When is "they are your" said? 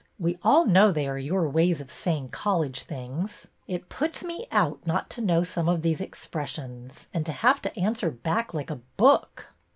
0.91-1.47